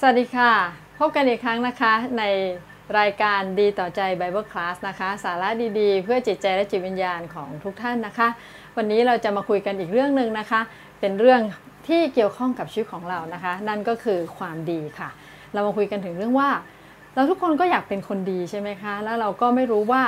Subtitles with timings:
[0.00, 0.52] สวัสดีค่ะ
[0.98, 2.24] พบกันอีกครั้งนะคะใน
[2.98, 5.48] รายการดีต่อใจ Bible Class นะคะ สาระ
[5.80, 8.28] ดีๆ เพื่อจิตใจและจิตวิญญาณของทุกท่านนะคะ
[8.76, 10.60] วันนี้เราจะมาคุยกันอีกเรื่องหนึ่งนะคะ
[11.00, 11.40] เป็นเรื่อง
[11.88, 15.08] ที่เกี่ยวข้องกับชีวิตของเรานะคะ นั่นก็คือความดีค่ะ
[15.52, 16.50] เรามาคุยกันถึงเรื่องว่า
[17.14, 20.02] เราทุกคนก็อยากเป็นคนดีใช่ไหมคะ แล้วเราก็ไม่รู้ว่า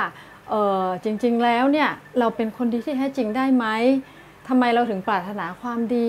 [0.49, 0.53] เอ
[0.83, 3.65] อจริงๆแล้วเนี่ยเราเป็นคนดีที่แท้จริงได้ไหม
[4.47, 6.07] ทำไมเราถึงปรารถนาความดี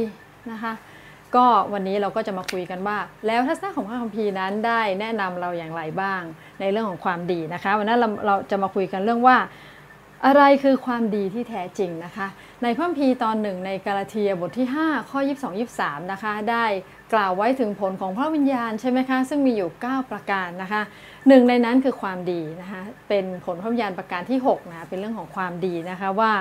[0.52, 0.74] นะคะ
[1.36, 6.22] ก็วันนี้เราก็จะมาคุยกันว่า แล้วทัศนะของพระคัมภีร์นั้นได้แนะนำเราอย่างไรบ้าง
[6.60, 9.36] ในเรื่องของความดีนะคะ วันนั้นเราเราจะมาคุยกันเรื่องว่า
[10.26, 12.26] อะไรคือความดีที่แท้จริงนะคะ
[12.62, 16.64] ในพระคัมภีร์ตอนหนึ่งในกาลาเทียบทที่ 5 ข้อ 22 23 นะคะ ได้
[17.14, 20.82] กล่าวไว้ถึงผลของพระวิญญาณใช่ไหมคะ ซึ่งมีอยู่ 9 ประการนะคะ
[21.28, 26.32] หนึ่งในนั้นคือความดีนะคะ เป็นผลพระวิญญาณประการที่6นะะเป็นเรื่องของความดีนะคะว่า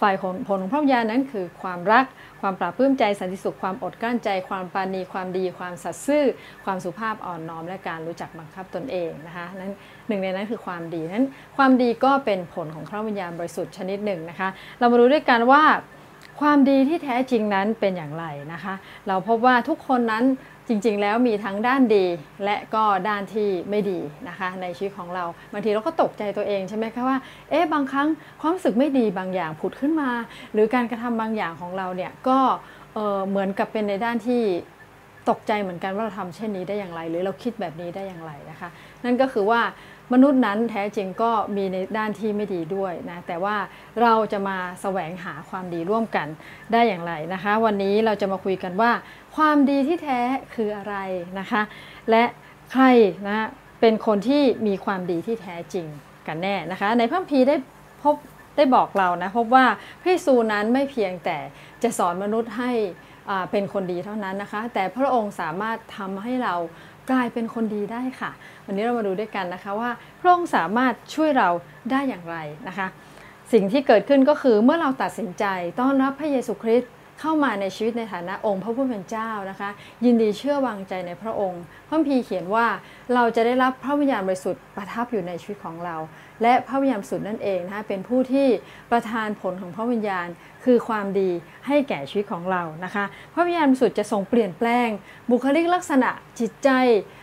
[0.00, 2.04] ฝ่ายผลผลของพระวิญญาณนั้นคือความรัก
[2.40, 6.24] ความปราบปลื้มใจสันติสุข ความอดกลั้นใจ ความปาณีความดี ความสัตย์ซื่อ
[6.64, 9.74] ความสุภาพอ่อนน้อมและการรู้จักบังคับตนเองนะคะนั้น
[10.08, 11.26] หนึ่งในนั้นคือความดีนั้น
[11.56, 14.48] ความดีก็เป็นผลของพระวิญญาณบริสุทธิ์ชนิดหนึ่งนะคะ
[14.78, 15.62] เรามาดูด้วยกันว่า
[16.40, 18.74] ความดีที่แท้จริงนั้นเป็นอย่างไรนะคะ
[19.08, 20.24] เราพบว่าทุกคนนั้น
[20.68, 22.06] จริงๆ แล้วมีทั้งด้านดี
[22.44, 27.18] และก็ด้านที่ไม่ดีนะคะ ในชีวิตของเราบางทีเราก็ตกใจตัวเองใช่ไหมคะว่า
[27.50, 28.08] เอ๊ะบางครั้ง
[28.40, 30.10] ความรู้สึกไม่ดีบางอย่างผุดขึ้นมา
[30.52, 32.38] หรือการกระทำบางอย่างของเราเนี่ยก็
[32.94, 34.42] เเหมือนกับเป็นในด้านที่
[35.30, 38.68] ตกใจเหมือนกันว่าเราทำเช่นนี้ได้อย่างไร หรือเราคิดแบบนี้ได้อย่างไรนะคะ
[39.04, 39.60] นั่นก็คือว่า
[40.12, 43.56] มนุษย์นั้นแท้จริงก็มีในด้านที่ไม่ดีด้วยนะแต่ว่า
[44.02, 46.26] เราจะมาแสวงหาความดีร่วมกัน
[46.72, 48.90] ได้อย่างไรนะคะ วันนี้เราจะมาคุยกันว่า
[49.36, 50.20] ความดีที่แท้
[50.54, 50.96] คืออะไร
[51.38, 51.62] นะคะ
[52.10, 52.24] และ
[52.72, 52.84] ใคร
[53.28, 53.46] นะ
[53.80, 55.86] เป็นคนที่มีความดีที่แท้จริง
[56.26, 57.56] กันแน่นะคะ ในพระคัมภีได้
[58.02, 58.16] พบ
[58.56, 59.66] ได้บอกเรานะพบว่า
[60.02, 61.38] พระซูนั้นไม่เพียงแต่
[61.82, 62.72] จะสอนมนุษย์ให้
[63.50, 66.54] เป็นคนดีเท่านั้นนะคะ แต่พระองค์สามารถทำให้เรา
[67.10, 68.30] กลายเป็นคนดีได้ค่ะ
[68.66, 69.90] วันนี้เรามาดูด้วยกันนะคะว่า
[70.20, 71.48] พระองค์สามารถช่วยเรา
[71.90, 72.36] ได้อย่างไร
[72.68, 72.86] นะคะ
[73.52, 75.44] สิ่งที่เกิดขึ้นก็คือเมื่อเราตัดสินใจ
[75.80, 76.90] ต้อนรับพระเยซูคริสต์
[77.20, 79.70] เข้ามาในชีวิตในฐานะองค์พระผู้เป็นเจ้านะคะ
[80.04, 82.66] ยินดีเชื่อวางใจในพระองค์พระพีเขียนว่า
[83.14, 85.96] เราจะได้รับพระวิญญาณบริสุทธิ์ประทับอยู่ในชีวิตของเรา
[86.42, 88.46] และพระวิญญาณสุดนั่นเองนะคะเป็นผู้ที่
[88.90, 90.26] ประทานผลของพระวิญญาณ
[90.64, 91.30] คือความดี
[91.66, 93.04] ให้แก่ชีวิตของเรานะคะ
[93.34, 94.88] พระวิญญาณบริสุทธิ์จะทรงเปลี่ยนแปลง
[95.30, 96.10] บุคลิกลักษณะ
[96.40, 96.70] จิตใจ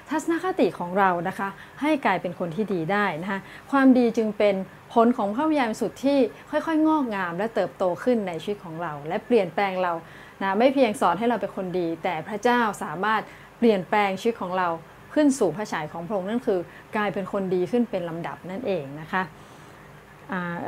[0.09, 1.49] ทัศนคติของเรานะคะ
[1.81, 3.39] ให้กลายเป็นคนที่ดีได้นะคะ
[3.71, 4.55] ความดีจึงเป็น
[4.93, 6.17] ผลของพระวิญญาณสุดที่
[6.49, 9.93] ค่อยๆ งอกงามและเติบโตขึ้นในชีวิตของเรา และเปลี่ยนแปลงเรา
[10.41, 13.21] นะไม่เพียงสอนให้เราเป็นคนดี แต่พระเจ้าสามารถ
[13.59, 14.67] เปลี่ยนแปลงชีวิตของเรา
[15.13, 16.59] ขึ้นสู่พระฉายของพระองค์นั่นคือ
[16.95, 19.21] กลายเป็นคนดีขึ้นเป็นลำดับนั่นเองนะคะ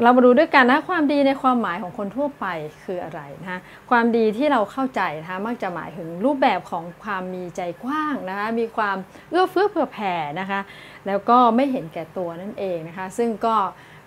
[0.03, 2.45] เรามาดูด้วยกันนะความดีในความหมายของคนทั่วไป
[2.83, 8.97] คืออะไรนะความดีที่เราเข้าใจนะคะมักจะหมายถึงรูปแบบของความมีใจกว้างนะคะมีความ
[9.29, 10.59] เอื้อเฟื้อเผื่อแผ่นะคะ
[11.07, 13.55] แล้วก็ไม่เห็นแก่ตัวนั่นเองนะคะซึ่งก็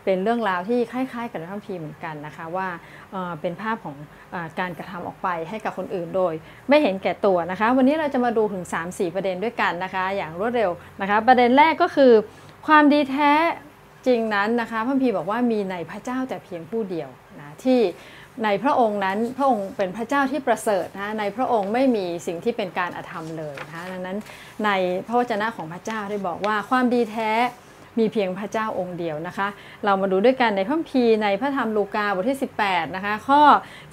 [0.04, 2.68] เป็นเรื่องราวที่คล้ายๆ กับพระคัมภีร์เหมือนกันนะคะว่า
[3.40, 3.96] เป็นภาพของ
[4.34, 6.34] อการกระทำออกไปให้กับคนอื่นโดย
[6.68, 10.70] ไม่เห็นแก่ตัวนะคะ วันนี้เราจะมาดูถึง 3-4 ประเด็นด้วยกันนะคะ อย่างรวดเร็ว
[11.00, 12.12] นะคะ ประเด็นแรกก็คือ
[12.66, 13.32] ความดีแท้
[14.06, 17.08] จริงนั้นนะคะพระพีบอกว่ามีในพระเจ้าแต่เพียงผู้เดียว
[17.40, 17.80] นะที่
[18.44, 24.18] ในพระองค์นั้นพระองค์เป็นพระเจ้าที่ประเสริฐนะในพระองค์ไม่มีสิ่งที่เป็นการอธรรมเลยนะดังนั้น
[24.64, 24.70] ใน
[25.06, 27.30] พระวจนะของพระเจ้าได้บอกว่าความดีแท้
[27.98, 29.48] มีเพียงพระเจ้าองค์เดียวนะคะ
[29.84, 33.42] เรามาดูด้วยกันในพระคัมภีร์ในพระธรรมลูกาบทที่ 18 นะคะ ข้อ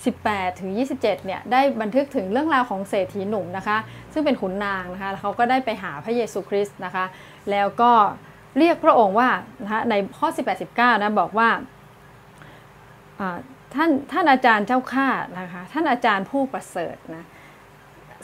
[0.05, 3.77] 18 ถึง 27 เนี่ย ได้บันทึกถึงเรื่องราวของเศรษฐีหนุ่มนะคะ
[4.13, 7.05] ซึ่งเป็นขุนนางนะคะเขาก็ได้ไปหาพระเยซูคริสต์นะคะ
[7.51, 7.91] แล้วก็
[8.59, 9.29] เรียกพระองค์ว่า
[9.63, 11.49] นะในข้อ 18 19นะบอกว่า
[13.73, 17.25] ท่านท่านอาจารย์เจ้าข้านะคะท่านอาจารย์ผู้ประเสริฐนะ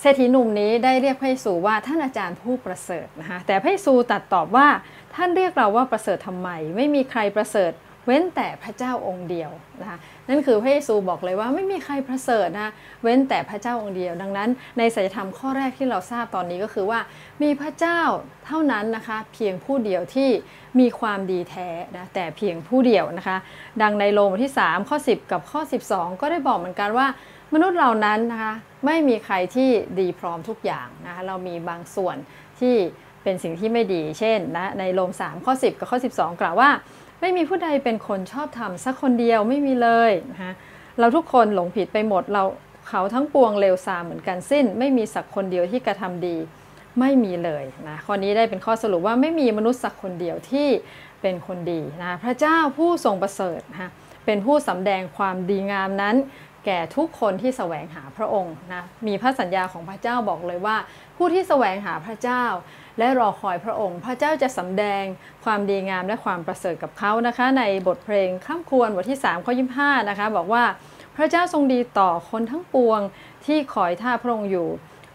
[0.02, 4.68] เศรษฐีหนุ่มนี้ได้เรียกพระเยซูว่าท่านอาจารย์ผู้ประเสริฐนะคะแต่พระเยซูตัดตอบว่า
[5.16, 7.72] ท่านเรียกเราว่าประเสริฐทำไม ไม่มีใครประเสริฐ
[8.06, 9.52] เว้นแต่พระเจ้าองค์เดียว
[9.82, 9.98] นะคะ
[10.28, 12.72] นั่นคือพระเยซูบอกเลยว่าไม่มีใครประเสริฐนะ
[13.04, 17.00] เว้นแต่พระเจ้าองค์เดียว ดังนั้น ในสัจธรรมข้อแรกที่เราทราบตอนนี้ก็คือว่า
[17.44, 18.02] มีพระเจ้า
[18.46, 20.30] เท่านั้นนะคะเพียงผู้เดียวที่
[20.80, 23.38] มีความดีแท้นะแต่เพียงผู้เดียวนะคะ
[23.82, 25.62] ดังในโรมที่3ข้อ10 กับข้อ
[25.92, 27.08] 12 ก็ได้บอกเหมือนกันว่า
[27.54, 28.54] มนุษย์เหล่านั้นนะคะ
[28.86, 29.70] ไม่มีใครที่
[30.00, 32.16] ดีพร้อมทุกอย่างนะคะเรามีบางส่วน
[32.60, 32.76] ที่
[33.24, 36.70] เป็นสิ่งที่ไม่ดี เช่นนะในโรม3ข้อ10 กับข้อ 12 กล่าวว่า
[37.22, 40.54] ไม่มีผู้ใดเป็นคนชอบทำสักคนเดียวไม่มีเลยนะคะ
[41.00, 42.44] เราทุกคนหลงผิดไปหมดเรา
[42.88, 46.38] เขาทั้งปวงเลวทรามเหมือนกันสิ้น ไม่มีสักคนเดียวที่กระทำดี
[47.00, 50.68] ไม่มีเลยนะข้อนี้ได้เป็นข้อสรุปว่าไม่มีมนุษย์สักคนเดียวที่
[51.22, 53.92] เป็นคนดีนะพระเจ้าผู้ทรงประเสริฐนะ
[54.26, 56.16] เป็นผู้สำแดงความดีงามนั้น
[56.66, 60.78] แก่ทุกคนที่แสวงหาพระองค์นะมีพระสัญญาของพระเจ้าบอกเลยว่า
[61.18, 62.44] ผผู้ที่แสวงหาพระเจ้า
[63.00, 65.04] และรอคอยพระองค์ พระเจ้าจะสำแดง
[65.46, 70.64] ความดีงามและความประเสริฐกับเขานะคะ ในบทเพลงข้ามควรบทที่3ข้อ25นะคะ บอกว่า
[71.16, 73.00] พระเจ้าทรงดีต่อคนทั้งปวง
[73.46, 74.68] ที่คอยท่าพระองค์อยู่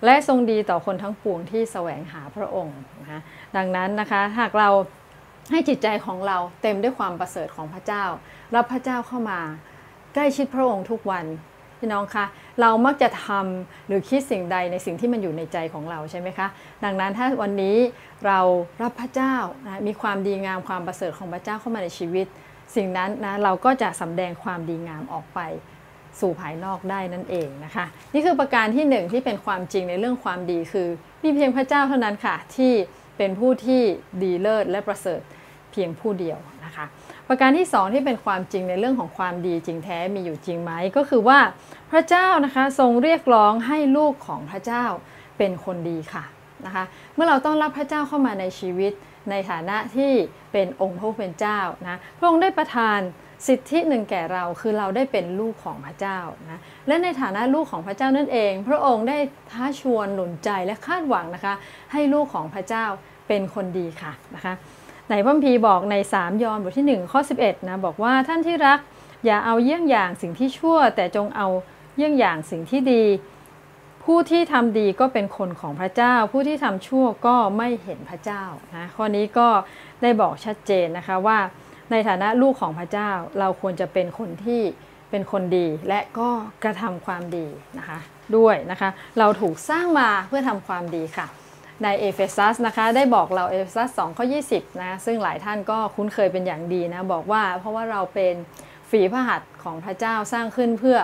[0.04, 3.20] และทรงดีต่อคนทั้งปวงที่แสวงหาพระองค์นะคะ
[3.56, 4.70] ดังนั้นนะคะหากเรา
[5.50, 8.04] ให้จิตใจของเราเต็มด้วยความประเสริฐของพระเจ้า
[8.54, 9.40] รับพระเจ้าเข้ามา
[10.14, 11.24] ใกล้ชิดพระองค์ทุกวัน
[11.78, 12.24] พี่น้องคะ
[12.60, 16.48] เรามักจะทำหรือคิดสิ่งใดในสิ่งที่มันอยู่ในใจของเราใช่ไหมคะ
[16.84, 17.76] ดังนั้นถ้าวันนี้
[18.26, 18.40] เรา
[18.82, 19.34] รับพระเจ้า
[19.66, 22.26] นะมีความดีงามความประเสริฐของพระเจ้าเข้ามาในชีวิต
[22.76, 25.40] สิ่งนั้นนะเราก็จะสำแดงความดีงามออกไป
[26.20, 30.88] สู่ภายนอกได้นั่นเองนะคะ นี่คือประการที่หนึ่งที่เป็นความจริงในเรื่องความดีคือ
[31.22, 32.72] มีเพียงพระเจ้าเท่านั้นค่ะ ที่
[33.18, 33.82] เป็นผู้ที่
[34.22, 35.20] ดีเลิศและประเสริฐ
[35.72, 36.86] เพียงผู้เดียว นะคะ
[37.28, 41.38] ประการที่สองที่เป็นความจริงในเรื่องของความดีจริงแท้มีอยู่จริงไหมก็คือว่า
[41.92, 44.84] พระเจ้านะคะทรงเรียกร้องให้ลูกของพระเจ้า
[45.38, 46.24] เป็นคนดีค่ะ
[46.66, 46.84] นะคะ
[47.14, 48.92] เมื่อเราต้องรับพระเจ้าเข้ามาในชีวิต
[49.30, 50.12] ในฐานะที่
[50.52, 52.98] เป็นองค์พระผู้เป็นเจ้านะพระองค์ได้ประทาน
[53.46, 56.18] สิทธิหนึ่งแก่เราคือเราได้เป็นลูกของพระเจ้า
[56.50, 59.18] นะและในฐานะลูกของพระเจ้านั่นเอง พระองค์ได้
[59.50, 61.54] ท้าชวนหนุนใจและคาดหวังนะคะ
[61.92, 62.84] ให้ลูกของพระเจ้า
[63.28, 64.54] เป็นคนดีค่ะนะคะ
[65.10, 68.78] ในพระคัมภีร์บอกใน 3 ยอห์นบทที่ 1 ข้อ 11 นะ บอกว่าท่านที่รัก
[69.24, 71.48] อย่าเอาเยี่ยงอย่างสิ่งที่ชั่ว แต่จงเอา
[71.96, 73.04] เยี่ยงอย่างสิ่งที่ดี
[74.04, 78.42] ผู้ที่ทำดีก็เป็นคนของพระเจ้า ผู้ที่ทำชั่วก็ไม่เห็นพระเจ้า
[78.74, 79.48] นะข้อนี้ก็
[80.02, 81.38] ได้บอกชัดเจนนะคะว่า
[81.90, 84.62] ในฐานะลูกของพระเจ้าเราควรจะเป็นคนที่
[85.10, 86.28] เป็นคนดีและก็
[86.64, 87.46] กระทำความดี
[87.78, 87.98] นะคะ
[88.36, 91.26] ด้วยนะคะ เราถูกสร้างมาเพื่อทำความดีค่ะ
[91.84, 98.34] ในเอเฟซัสนะคะได้บอกเราเอเฟซัส2ข้อ 20 นะซึ่งหลายท่านก็คุ้นเคยเป็นอย่างดีนะบอกว่าเพราะว่าเราเป็น
[98.90, 100.98] ฝีพระหัตถ์ของพระเจ้าสร้างขึ้นเพื่อ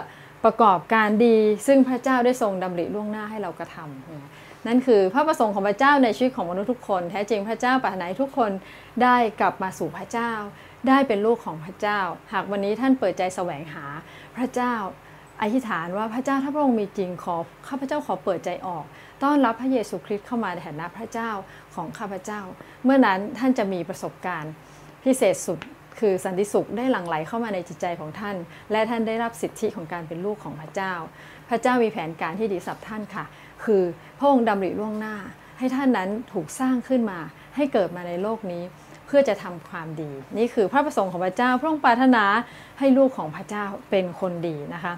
[0.45, 1.37] ประกอบการดี
[1.67, 8.51] ซึ่งพระเจ้าได้ทรงดำริล่วงหน้าให้เรากระทำนั่นคือพระประสงค์ของพระเจ้าในชีวิตของมนุษย์ทุกคน แท้จริงพระเจ้าปรารถนาให้ทุกคน
[9.03, 10.33] ได้กลับมาสู่พระเจ้า
[10.89, 12.01] ได้เป็นลูกของพระเจ้า
[12.33, 13.85] หากวันนี้ท่านเปิดใจแสวงหา
[14.37, 14.75] พระเจ้า
[15.43, 17.37] อธิษฐานว่าพระเจ้าถ้าพระองค์มีจริงขอ
[17.69, 18.85] ข้าพเจ้าขอเปิดใจออก
[19.25, 21.31] ต้อนรับพระเยซูคริสต์เข้ามาในฐานะพระเจ้า
[21.75, 22.41] ของข้าพเจ้า
[22.85, 24.53] เมื่อนั้นท่านจะมีประสบการณ์
[25.05, 25.59] พิเศษสุด
[26.01, 28.37] คือสันติสุขได้หลั่งไหลเข้ามาในจิตใจของท่าน
[28.73, 30.93] และท่านได้รับสิทธิของการเป็นลูกของพระเจ้า
[31.49, 33.25] พระเจ้ามีแผนการที่ดีสำหรับท่านค่ะ
[33.65, 33.83] คือ
[34.19, 35.17] พระองค์ดำริล่วงหน้า
[35.59, 37.19] ให้ท่านนั้นถูกสร้างขึ้นมา
[37.57, 38.63] ให้เกิดมาในโลกนี้
[39.07, 42.25] เพื่อจะทำความดี นี่คือพระประสงค์ของพระเจ้า พระองค์ปรารถนา
[42.79, 44.95] ให้ลูกของพระเจ้าเป็นคนดีนะคะ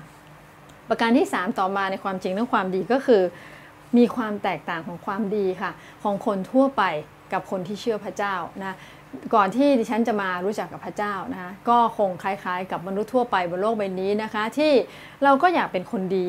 [0.89, 3.23] ประการที่ 3 ต่อมาในความจริงเรื่องความดีก็คือ
[3.99, 5.71] มีความแตกต่างของความดีค่ะ
[6.03, 6.83] ของคนทั่วไป
[7.33, 8.77] กับคนที่เชื่อพระเจ้านะ
[9.35, 14.73] ก่อนที่ดิฉันจะมารู้จักกับพระเจ้านะคะก็คงคล้ายๆ กับมนุษย์ทั่วไปบนโลกใบนี้นะคะ ที่
[15.25, 16.27] เราก็อยากเป็นคนดี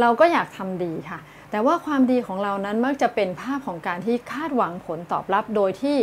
[0.00, 1.18] เราก็อยากทำดีค่ะ
[1.50, 5.96] แต่ว่าความดีของเรานั้นมักจะเป็นภาพของการที่คาดหวังผลตอบรับโดยที่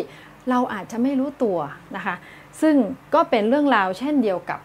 [0.50, 1.58] เราอาจจะไม่รู้ตัว
[1.96, 2.16] นะคะ
[2.62, 2.76] ซึ่ง
[3.14, 4.60] ก็เป็นเรื่องราวเช่นเดียวกับ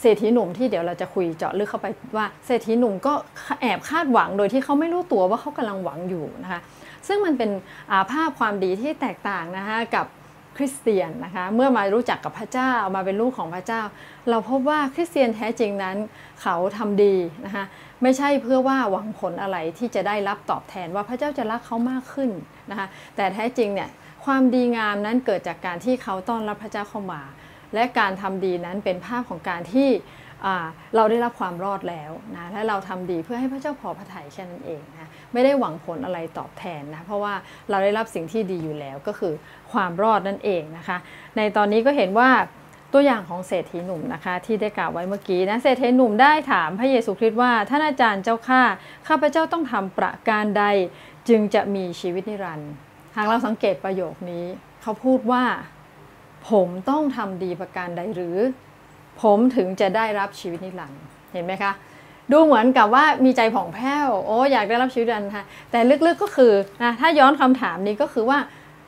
[0.00, 1.86] เศรษฐีหนุ่มที่เดี๋ยวเราจะคุยเจาะลึกเข้าไป
[2.16, 3.12] ว่าเศรษฐีหนุ่มก็
[3.60, 6.60] แอบคาดหวังโดยที่เขาไม่รู้ตัวว่าเขากำลังหวังอยู่นะคะ
[7.08, 7.50] ซึ่งมันเป็น
[8.10, 10.06] ภาพความดีที่แตกต่างนะคะกับ
[10.56, 13.82] คริสเตียนนะคะเมื่อมารู้จักกับพระเจ้ามาเป็นลูกของพระเจ้า
[14.30, 15.96] เราพบว่าคริสเตียนแท้จริงนั้น
[16.42, 17.14] เขาทำดี
[17.46, 17.64] นะคะ
[18.02, 22.30] ไม่ใช่เพื่อว่าหวังผลอะไรที่จะได้รับตอบแทนว่าพระเจ้าจะรักเขามากขึ้น
[22.70, 22.86] นะคะ
[23.16, 23.90] แต่แท้จริงเนี่ย
[24.24, 27.20] ความดีงามนั้นเกิดจากการที่เขาต้อนรับพระเจ้าเข้ามา
[27.74, 29.90] และการทำดีนั้นเป็นภาพของการที่
[30.96, 37.34] เราได้รับความรอดแล้วนะและเราทำดีเพื่อให้พระเจ้าพอพระทัยแค่นั้นเองนะไม่ได้หวังผลอะไรตอบแทนนะเพราะว่า
[37.70, 39.32] เราได้รับสิ่งที่ดีอยู่แล้วก็คือ
[39.72, 40.98] ความรอดนั่นเองนะคะ
[41.36, 42.30] ในตอนนี้ก็เห็นว่า
[42.92, 48.62] ตัวอย่างของเศรษฐีหนุ่มนะคะที่ได้กล่าวไว้เมื่อกี้นะเศรษฐีหนุ่มได้ถามพระเยซูคริสต์ว่าท่านอาจารย์เจ้าข้า
[49.08, 50.64] ข้าพระเจ้าต้องทำประการใด
[51.28, 52.72] จึงจะมีชีวิตนิรันดร์
[53.16, 54.44] หากเราสังเกตประโยคนี้
[54.82, 55.44] เขาพูดว่า
[56.48, 58.36] ผมต้องทำดีประการใดหรือ
[59.22, 61.72] ผมถึงจะได้รับชีวิตนิรันดร์เห็นไหมคะ
[62.32, 68.38] ดูเหมือนกับว่ามีใจผ่องแผ้วโอ้อยากได้รับชีวิตนิรันดร์ค่ะแต่ลึกๆก็คือนะถ้าย้อนคำถามนี้ก็คือว่า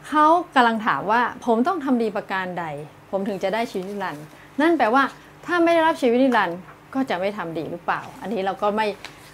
[0.09, 2.65] เขากำลังถามว่า ผมต้องทำดีประการใด
[3.11, 4.25] ผมถึงจะได้ชีวิตนิรันดร์
[4.61, 5.03] นั่นแปลว่า
[5.47, 6.59] ถ้าไม่ได้รับชีวิตนิรันดร์
[6.95, 8.87] ก็จะไม่ทำดีหรือเปล่า อันนี้เราก็ไม่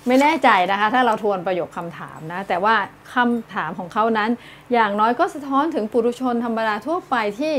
[0.06, 2.74] ไม่แน่ใจนะคะ ถ้าเราทวนประโยคคำถามนะ แต่ว่า
[3.14, 4.30] คำถามของเขานั้น
[4.72, 7.54] อย่างน้อยก็สะท้อนถึงปุถุชนธรรมดาทั่วไปที่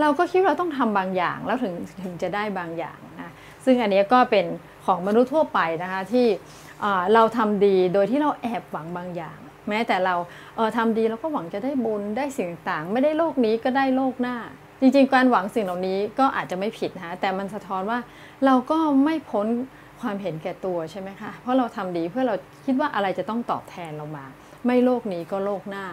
[0.00, 3.32] เราก็คิดเราต้องทำบางอย่างแล้วถึงถึงจะได้บางอย่างนะ
[3.64, 4.46] ซึ่งอันนี้ก็เป็น
[4.86, 6.26] ของมนุษย์ทั่วไปนะคะที่
[7.14, 9.38] เราทำดีโดยที่เราแอบหวังบางอย่าง
[9.68, 10.14] แม้แต่เรา
[10.56, 14.36] เออทำดีเราก็หวังจะได้บุญได้สิ่งต่างไม่ได้โลกนี้ก็ได้โลกหน้า
[14.80, 17.98] จริงๆ การหวังสิ่งเหล่านี้ก็อาจจะไม่ผิดนะแต่มันสะท้อนว่า
[18.44, 19.46] เราก็ไม่พ้น
[20.00, 24.26] ความเห็นแก่ตัวใช่ไหมคะเพราะเราทำดีเพื่อเราคิดว่าอะไรจะต้องตอบแทนเรามา
[24.66, 25.84] ไม่โลกนี้ก็โลกหน้า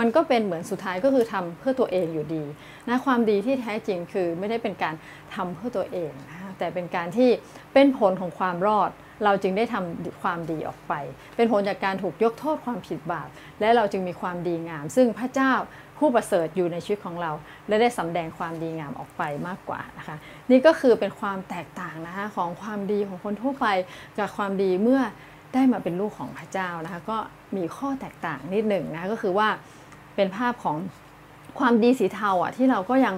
[0.00, 2.44] มันก็เป็นเหมือนสุดท้ายก็คือทำเพื่อตัวเองอยู่ดี
[2.88, 4.94] นะความดีที่แท้จริงคือไม่ได้เป็นการ
[5.34, 7.30] ทำเพื่อตัวเองนะแต่เป็นการที่
[7.74, 8.90] เป็นผลของความรอด
[9.24, 10.92] เราจึงได้ทำความดีออกไป
[11.36, 13.28] เป็นผลจากการถูกยกโทษความผิดบาป
[13.60, 15.52] และเราจึงมีความดีงาม ซึ่งพระเจ้า
[15.98, 17.32] ผู้ประเสริฐอยู่ในชีวิตของเรา
[17.68, 20.16] และได้สำแดงความดีงามออกไปมากกว่านะคะ
[20.50, 23.66] นี่ก็คือเป็นความแตกต่างนะคะของความดีของคนทั่วไป
[24.18, 25.00] กับความดีเมื่อ
[25.54, 27.18] ได้มาเป็นลูกของพระเจ้านะคะก็
[27.56, 29.48] มีข้อแตกต่างนิดหนึ่งนะก็คือว่า
[30.16, 30.76] เป็นภาพของ
[31.58, 33.14] ความดีสีเทาอะที่เราก็ยัง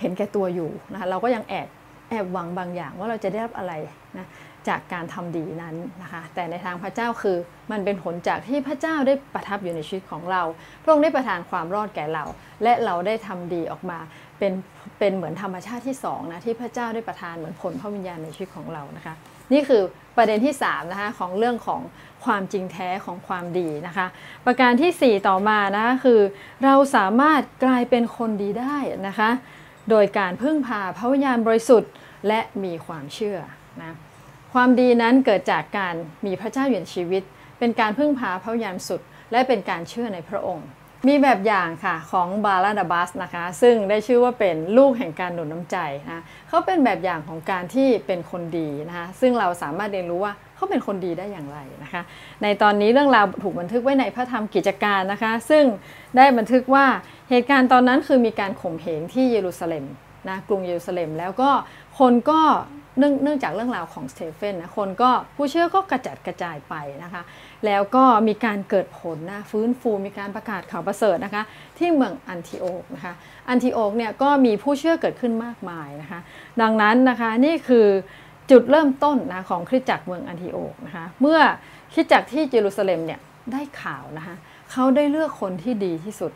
[0.00, 1.68] เห็นแก่ตัวอยู่นะคะเราก็ยังแอบ
[2.10, 3.72] แอบหวังบางอย่างว่าเราจะได้รับอะไร
[4.18, 4.26] นะ
[4.68, 7.36] จากการทำดีนั้นนะคะแต่ในทางพระเจ้าคือ
[7.70, 10.42] มันเป็นผลจากที่พระเจ้าได้ประทับอยู่ในชีวิตของเรา
[10.82, 12.24] พระองค์ได้ประทานความรอดแก่เรา
[12.62, 13.98] และเราได้ทำดีออกมา
[14.38, 14.52] เป็น
[14.98, 19.14] เป็นเหมือนธรรมชาติที่2นะที่พระเจ้าได้ประทานเหมือนผลพระวิญญาณในชีวิตของเรานะคะ
[19.52, 19.82] นี่คือ
[20.16, 21.80] ประเด็นที่3นะคะของเรื่องของ
[22.24, 24.06] ความจริงแท้ของความดีนะคะ
[24.46, 26.20] ประการที่ 4 ต่อมานะคะคือ
[26.64, 28.76] เราสามารถกลายเป็นคนดีได้
[29.08, 29.30] นะคะ
[29.90, 31.92] โดยการพึ่งพาพระวิญญาณบริสุทธิ์
[32.28, 33.38] และมีความเชื่อ
[33.80, 33.96] นะ
[34.52, 35.94] ความดีนั้นเกิดจากการ
[36.26, 37.22] มีพระเจ้าอยู่ในชีวิต
[37.58, 39.00] เป็นการพึ่งพาพระวิญญาณสุด
[39.32, 40.66] และเป็นการเชื่อในพระองค์
[41.08, 45.76] มีแบบอย่างค่ะของบาลาดาบัสนะคะ ซึ่งได้ชื่อว่าเป็นลูกแห่งการหนุนน้ำใจ
[46.10, 52.02] นะเขาเป็นแบบอย่างของการที่เป็นคนดีนะคะ ซึ่งเราสามารถเรียนรู้ว่าเขาเป็นคนดีได้อย่างไรนะคะ
[52.42, 55.64] ในตอนนี้เรื่องราวถูกบันทึกไว้ในพระธรรมกิจการนะคะ ซึ่ง
[56.16, 56.86] ได้บันทึกว่า
[57.30, 59.84] เหตุการณ์ตอนนั้นคือมีการข่มเหงที่เยรูซาเล็ม
[60.28, 61.50] นะกรุงเยรูซาเล็มแล้วก็
[61.98, 62.40] คนก็
[62.98, 67.22] เนื่องจากเรื่องราวของสเตเฟนนะคนก็ผู้เชื่อก็กระจัดกระจายไปนะคะ
[67.66, 71.42] แล้วก็มีการเกิดผลนะฟื้นฟูมีการประกาศข่าวประเสริฐนะคะ
[71.78, 73.14] ที่เมืองอันทิโอกนะคะ
[73.48, 76.20] อันทิโอกเนี่ยก็มีผู้เชื่อเกิดขึ้นมากมายนะคะ
[76.60, 77.86] ดังนั้นนะคะนี่คือ
[78.50, 81.38] จุดเริ่มต้นนะของคริสตจักรเมืองอันทิโอกนะคะเมื่อ
[81.92, 83.20] คริสตจักรที่เยรูซาเล็มเนี่ย
[83.52, 84.34] ได้ข่าวนะคะ
[84.72, 86.32] เขาได้เลือกคนที่ดีที่สุด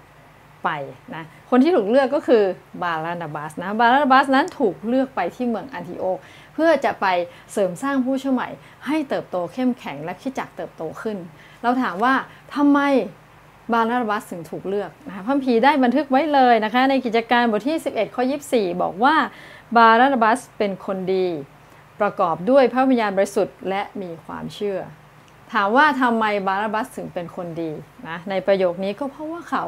[0.65, 0.71] ไป
[1.15, 2.43] นะคนที่ถูกเลือกก็คือ
[2.83, 6.19] บาลานาบัสนะบาลานาบัสนั้นถูกเลือกไปที่เมืองอันทิโอก
[6.55, 7.07] เพื่อจะไป
[7.53, 8.49] เสริมสร้างผู้เชื่อใหม่
[8.87, 11.17] ให้เติบโตเข้มแข็งและคริสตจักรเติบโตขึ้น
[11.63, 12.15] เราถามว่า
[12.55, 12.81] ทำไม
[13.73, 19.15] บารนาบัสถึงถูกเลือกนะคะพระคัมภีร์ได้บันทึกไว้เลยนะคะ ในกิจการบทที่ 11 ข้อ 24 บอกว่า
[19.77, 21.27] บาลานาบัสเป็นคนดี
[22.01, 24.79] ประกอบด้วยพระวิญญาณบริสุทธิ์และมีความเชื่อ
[25.53, 27.71] ถามว่าทำไมบาราบัสถึงเป็นคนดี
[28.09, 29.65] นะในประโยคนี้ก็เพราะว่าเขา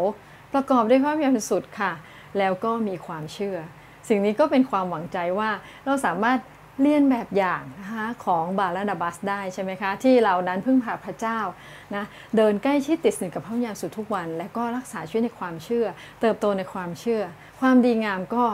[0.55, 1.93] ประกอบด้วยพระวิญญาณบริสุทธิ์ค่ะ
[2.39, 3.59] แล้วก็มีความเชื่อ
[4.09, 5.51] สิ่งนี้ก็เป็นความหวังใจว่า
[5.85, 6.39] เราสามารถ
[6.81, 11.39] เลียนแบบอย่างนะคะของบาลานาบัสได้ใช่ไหมคะที่เรานั้นพึ่งพาพระเจ้า
[11.95, 12.05] นะ
[12.37, 15.87] เดินใกล้ชิดติดสนิทกับพระวิญญาณสุดทุกวัน และก็รักษาชีวิตในความเชื่อ
[16.21, 17.23] เติบโตในความเชื่อ
[17.61, 18.45] ความดีงามก็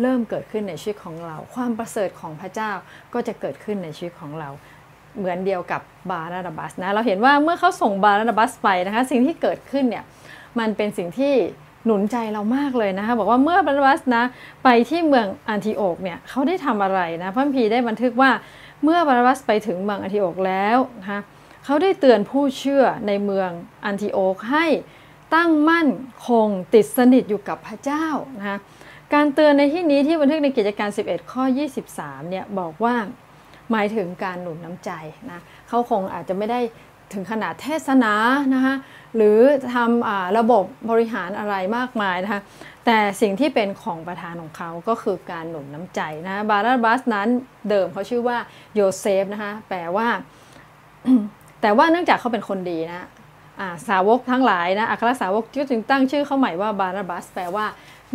[0.00, 2.70] เริ่มเกิดขึ้นในชีวิตของเรา ความประเสริฐของพระเจ้า
[3.14, 4.48] ก็จะเกิดขึ้นในชีวิตของเรา
[5.18, 10.04] เหมือนเดียวกับบารานาบัสนะเราเห็นว่าเมื่อเขาส่งบารานาบัสไปนะคะสิ่งที่เกิดขึ้นเนี่ย
[10.58, 11.34] มันเป็นสิ่งที่
[11.84, 14.24] หนุนใจเรามากเลยนะคะบอกว่าเมื่อบาราบัสนะ
[14.64, 18.30] ไปที่เมืองอันทิโอกเนี่ยเขาได้ทำอะไรนะพระพีได้บันทึกว่า
[18.84, 21.20] เมื่อบาราบัสไปถึงเมืองอันทิโอกแล้วนะคะ
[21.64, 23.50] เขาได้เตือนผู้เชื่อในเมือง
[23.84, 24.66] อันทิโอกให้
[25.34, 25.88] ตั้งมั่น
[26.28, 28.06] คงติดสนิทอยู่กับพระเจ้า
[28.38, 28.58] นะคะ
[29.14, 31.44] การเตือนในที่นี้ที่บันทึกในกิจการ 11 ข้อ
[31.86, 32.94] 23เนี่ยบอกว่า
[33.70, 34.90] หมายถึงการหนุนน้ำใจ
[35.30, 36.60] นะเขาคงอาจจะไม่ได้
[37.12, 38.14] ถึงขนาดเทศนา
[38.54, 38.74] นะคะ
[39.16, 39.38] หรือ
[39.74, 42.40] ทำระบบบริหารอะไรมากมายนะคะ
[42.86, 47.28] แต่สิ่งที่เป็นของประธานของเขาก็คือการหนุนน้ำใจนะบาราบัสนั้น
[47.68, 48.36] เดิมเขาชื่อว่า
[48.74, 50.08] โยเซฟนะคะแปลว่า
[51.60, 53.06] แต่ว่าเนื่องจากเขาเป็นคนดีนะ
[53.88, 57.66] สาวกทั้งหลายนะอัครสาวกก็จึงตั้งชื่อเขาใหม่ว่าบาราบัสแปลว่า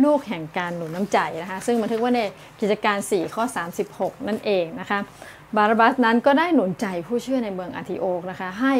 [0.04, 2.20] ลูกแห่งการหนุนน้ำใจนะคะซึ่งบันทึกว่าใน
[2.60, 3.44] กิจการ 4 ข้อ
[3.86, 4.98] 36 นั่นเองนะคะ
[5.56, 8.74] บาราบัสนั้นก็ได้หนุนใจผู้เชื่อในเมืองอาทิโอกนะคะให้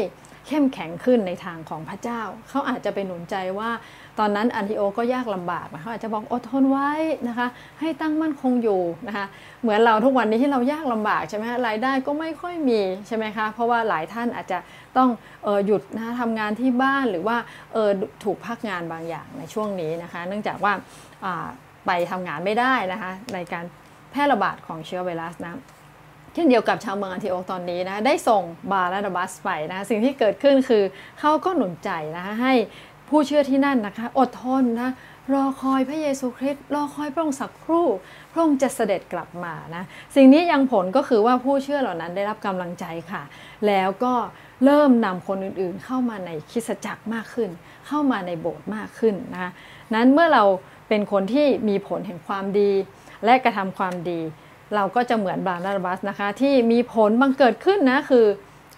[0.47, 3.71] เข้มแข็งขึ้นในทางของพระเจ้า เขาอาจจะไปหนุนใจว่า
[4.18, 6.90] ตอนนั้นอันทิโอก็ยากลำบากเขาอาจจะบอกอดทนไว้
[7.28, 7.47] นะคะ
[7.80, 9.26] ให้ตั้งมั่นคงอยู่นะคะ
[9.62, 14.59] เหมือนเราทุกวันนี้ที่เรายากลำบากใช่ไหมรายได้ก็ไม่ค่อยมีใช่ไหมคะ เพราะว่าหลายท่านอาจจะ
[14.97, 15.09] ต้อง
[15.47, 17.37] ออหยุดนะทำงานที่บ้านหรือว่า
[17.75, 17.90] ออ
[18.25, 20.73] ถูกพักงานบางอย่างในช่วงนี้นะคะ เนื่องจากว่า
[21.87, 23.64] ไปทำงานไม่ได้นะคะในการ
[24.11, 25.59] แพร่ระบาดของเชื้อไวรัสนะ
[26.37, 30.83] เช่นเดียวกับชาวเมืองอันทิโอกตอนนี้นะได้ส่งบาราดาบัสไปนะสิ่งที่เกิดขึ้นคือ
[31.21, 32.55] เขาก็หนุนใจนะคะให้
[33.09, 34.90] ผู้เชื่อที่นั่นนะคะ อดทนนะ
[35.35, 37.87] รอคอยพระเยซูคริสต์รอคอยพระองค์สักครู่
[38.33, 43.23] พระองค์จะเสด็จกลับมานะสิ่งนี้ยังผลก็คือว่าผู้เชื่อเหล่านั้นได้รับกำลังใจค่ะ
[43.66, 44.14] แล้วก็
[44.64, 47.50] เริ่มนำคนอื่นๆ เข้ามาในคริสจักรมากขึ้น
[47.87, 49.50] เข้ามาในโบสถ์มากขึ้นนะคะ
[49.95, 50.45] นั้นเมื่อเรา
[50.88, 52.71] เป็นคนที่มีผลแห่งความดี
[53.25, 54.21] และกระทำความดี
[54.75, 58.26] เราก็จะเหมือนบานาบัสนะคะที่มีผลบังเกิดขึ้นนะคือ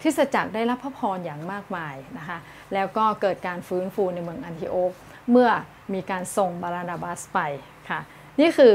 [0.02, 2.38] คริสตจักรได้รับพระพรอย่างมากมายนะคะ
[2.74, 4.92] แล้วก็เกิดการฟื้นฟูในเมืองอันทิโอก
[5.30, 5.48] เมื่อ
[5.94, 7.38] มีการส่งบารานาบัสไป
[7.88, 8.00] ค่ะ
[8.40, 8.72] นี่คือ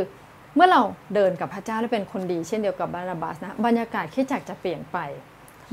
[0.56, 0.82] เมื่อเรา
[1.16, 4.98] เดินกับพระเจ้าและเป็นคนดีเช่นเดียวกับบารานาบัสนะบรรยากาศคริสตจักรจะเปลี่ยนไป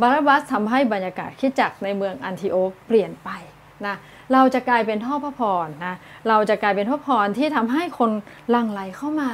[0.01, 3.31] บารานาบัสทำให้บรรยากาศคริสตจักรในเมืองอันทิโอกเปลี่ยนไป
[3.87, 3.97] นะ
[4.33, 5.95] เราจะกลายเป็นท่อพระพรนะ
[6.29, 8.11] เราจะกลายเป็นท่อพรที่ทำให้คน
[8.55, 9.31] ลังไหลเข้ามา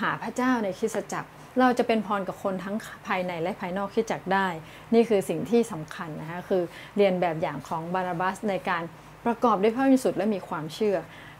[0.00, 1.28] หาพระเจ้าในคริสตจักร
[1.60, 4.46] เราจะเป็นพรกับคนทั้งภายในและภายนอกที่จักได้
[4.94, 6.62] นี่คือสิ่งที่สำคัญนะคะคือ
[6.96, 8.82] เรียนแบบอย่างของบาราบัสในการ
[9.24, 10.96] ประกอบด้วยพระวิสุทธิ์และมีความเชื่อ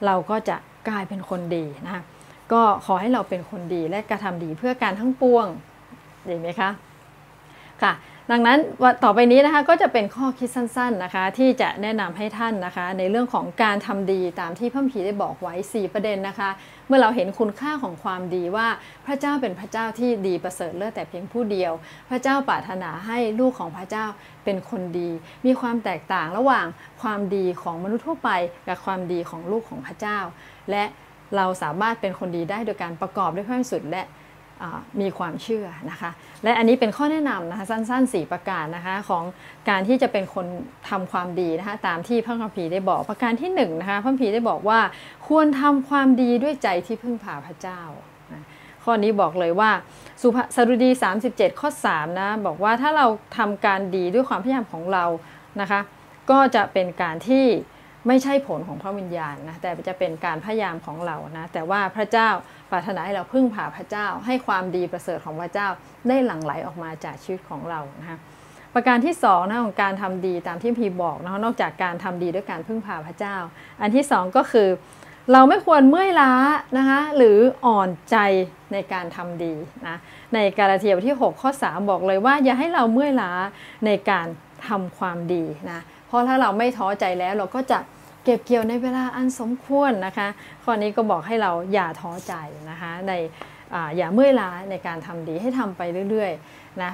[0.07, 0.57] เราก็จะ
[0.89, 2.03] กลายเป็นคนดีนะคะ
[2.53, 5.47] ก็ขอให้เราเป็นคนดีและกระทำดีเพื่อการทั้งปวง
[6.29, 6.71] ดีไหมคะ
[7.83, 7.93] ค่ะ
[8.33, 8.59] ดังนั้น
[9.05, 16.51] ต่อไปนี้นะคะก็จะเป็นข้อคิดสั้นๆนะคะ ที่จะแนะนำให้ท่านนะคะ ในเรื่องของการทำดีตามที่พระพีได้บอกไว้ 4 ประเด็นนะคะ
[16.87, 18.69] เมื่อเราเห็นคุณค่าของความดีว่า
[19.07, 21.73] พระเจ้าเป็นพระเจ้าที่ดีประเสริฐเลิศแต่เพียงผู้เดียว
[22.11, 24.07] พระเจ้าปรารถนาให้ลูกของพระเจ้า
[24.45, 25.11] เป็นคนดี
[25.47, 26.67] มีความแตกต่างระหว่าง
[27.03, 28.31] ความดีของมนุษย์ทั่วไป
[28.69, 30.19] กับความดีของลูกของพระเจ้า
[30.71, 30.85] และ
[31.37, 34.03] เราสามารถเป็นคนดีได้โดยการประกอบด้วยพระสุดและ
[35.01, 36.11] มีความเชื่อนะคะ
[36.45, 39.25] และอันนี้เป็นข้อแนะนำนะคะสั้นๆ 4 ประการนะคะของ
[39.69, 40.47] การที่จะเป็นคน
[40.89, 44.81] ทำความดีนะคะตามที่พระคัมภีร์ได้บอกประการที่1นนะคะพระคัมภีร์ได้บอกว่า
[45.29, 47.81] ควรทำความดีด้วยใจที่พึ่งพาพระเจ้า
[48.85, 49.71] ข้อนี้บอกเลยว่า
[50.23, 50.91] สุภสรุดี
[51.25, 53.07] 37 ข้อ3นะบอกว่าถ้าเรา
[53.39, 55.05] ทำการดีด้วยความพยายามของเรา
[55.61, 55.81] นะคะ
[56.31, 57.47] ก็จะเป็นการที่
[58.09, 62.29] ไม่ใช่ผลของพระวิญญาณนะแต่จะเป็นการพยายามของเรานะแต่ว่าพระเจ้า
[62.71, 65.69] ปรารถนาให้เราพึ่งพาพระเจ้า ให้ความดีประเสริฐของพระเจ้า
[66.09, 68.19] ได้หลั่งไหลออกมาจากชีวิตของเรานะคะ
[68.75, 73.37] ประการที่2นะของการทำดีตามที่พีบอกนะนอกจากการทำดีด้วยการพึ่งพาพระเจ้า
[73.81, 74.69] อันที่ 2 ก็คือ
[75.33, 76.33] เราไม่ควรเมื่อยล้า
[76.79, 78.17] นะคะหรืออ่อนใจ
[78.73, 79.55] ในการทำดี
[79.87, 79.97] นะ
[80.35, 83.33] ในกาลาเทียบทที่ 6 ข้อ 3 บอกเลยว่า อย่าให้เราเมื่อยล้า
[83.87, 84.27] ในการ
[84.69, 87.79] ทำความดีนะเพราะถ้าเราไม่ท้อใจแล้วเราก็จะ
[88.31, 90.29] เก็บเกี่ยวในเวลาอันสมควรนะคะ
[90.65, 92.33] ข้อนี้ก็บอกให้เราอย่าท้อใจ
[92.71, 93.13] นะคะใน
[93.75, 96.91] ออย่าเมื่อยล้าในการทำดีให้ทำไปเรื่อยๆนะ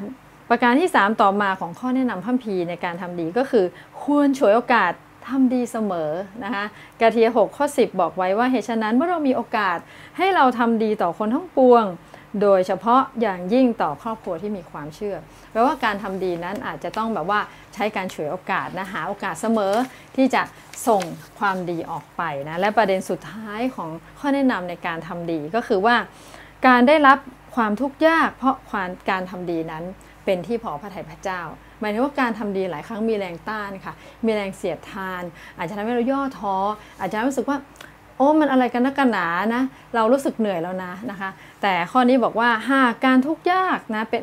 [0.50, 3.64] ประการที่ 3 ต่อมาของข้อแนะนำพัมพีในการทำดีก็คือ
[4.02, 4.92] ควรฉวยโอกาส
[5.28, 6.10] ทำดีเสมอ
[6.44, 6.64] นะคะ
[7.00, 9.78] กาเทีย6ข้อ 10 บอกไว้ว่าเหตุฉะนั้นเมื่อเรามีโอกาส
[10.18, 11.84] ให้เราทำดีต่อคนทั้งปวง
[12.42, 15.16] โดยเฉพาะอย่างยิ่งต่อครอบครัวที่มีความเชื่อ
[15.52, 17.40] แปลว่าการทำดีนั้นอาจจะต้องแบบว่า
[17.74, 19.74] ใช้การฉวยโอกาสนะหาโอกาสเสมอ
[20.16, 20.42] ที่จะ
[20.88, 21.02] ส่ง
[21.38, 25.96] ความดีออกไปนะและประเด็นสุดท้ายของข้อแนะนำในการทำดีก็คือว่า
[26.66, 27.18] การได้รับ
[27.56, 29.84] ความทุกข์ยาก เพราะความการทำดีนั้น
[30.24, 31.40] เป็นที่พอพระทัยพระเจ้า
[31.80, 35.22] หมายถึงว่าการทำดีหลายครั้งมีแรงต้านค่ะ มีแรงเสียดทาน
[35.56, 36.56] อาจจะทำให้เราย่อท้อ
[37.00, 37.58] อาจจะรู้สึกว่า
[38.16, 39.62] โอ้มันอะไรกันนักกันหนานะ
[39.94, 41.30] เรารู้สึกเหนื่อยแล้วนะนะคะ
[41.62, 44.22] แต่ข้อนี้บอกว่าหากการทุกข์ยากนะเป็น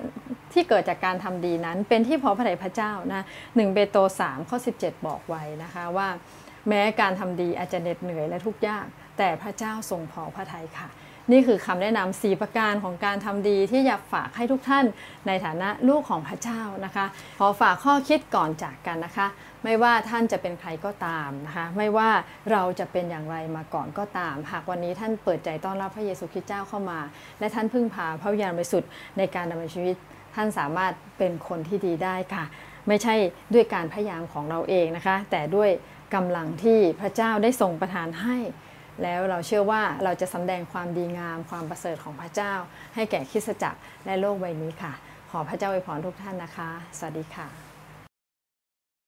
[0.54, 3.22] ที่เกิดจากการทำดีนั้น เป็นที่พอพระทัยพระเจ้านะ
[3.56, 6.08] หนึ่งเบโตสามข้อ 17 บอกไว้นะคะว่า
[6.68, 8.86] แม้การทำดีอาจจะเหน็ดเหนื่อยและทุกข์ยาก
[9.18, 10.90] แต่พระเจ้าทรงพอพระทัยค่ะ
[11.32, 14.86] นี่คือคำแนะนำ4ประการของการทำดีที่อยากฝากให้ทุกท่าน
[15.28, 17.06] ในฐานะลูกของพระเจ้านะคะ
[17.40, 19.28] ขอฝากข้อคิดก่อนจากกันนะคะ
[19.64, 22.10] ไม่ว่าท่านจะเป็นใครก็ตามนะคะ ไม่ว่า
[22.52, 27.00] เราจะเป็นอย่างไรมาก่อนก็ตาม หากวันนี้ท่านเปิดใจต้อนรับพระเยซูคริสต์เจ้าเข้ามา
[27.40, 29.96] และท่านพึ่งพาพระวิญญาณบริสุทธิ์ในการดำเนินชีวิต
[30.36, 32.46] ท่านสามารถเป็นคนที่ดีได้ค่ะ
[32.88, 33.16] ไม่ใช่
[33.54, 35.70] ด้วยการพยายามของเราเองนะคะ แต่ด้วย
[36.16, 38.38] กำลังที่พระเจ้าได้ทรงประทานให้
[39.04, 42.54] แล้วเราเชื่อว่าเราจะสำแดงความดีงามความประเสริฐของพระเจ้า
[42.96, 44.94] ให้แก่คริสตจักรและโลกใบนี้ค่ะ
[45.32, 47.71] ขอพระเจ้าอวยพรทุกท่านนะคะ สวัสดีค่ะ